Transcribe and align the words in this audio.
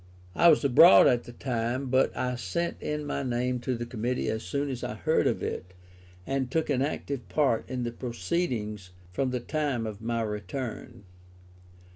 I 0.33 0.47
was 0.47 0.63
abroad 0.65 1.05
at 1.05 1.25
the 1.25 1.31
time, 1.31 1.85
but 1.91 2.11
I 2.17 2.33
sent 2.33 2.81
in 2.81 3.05
my 3.05 3.21
name 3.21 3.59
to 3.59 3.75
the 3.77 3.85
Committee 3.85 4.29
as 4.29 4.41
soon 4.41 4.67
as 4.71 4.83
I 4.83 4.95
heard 4.95 5.27
of 5.27 5.43
it, 5.43 5.75
and 6.25 6.49
took 6.49 6.71
an 6.71 6.81
active 6.81 7.29
part 7.29 7.69
in 7.69 7.83
the 7.83 7.91
proceedings 7.91 8.89
from 9.11 9.29
the 9.29 9.39
time 9.39 9.85
of 9.85 10.01
my 10.01 10.23
return. 10.23 11.03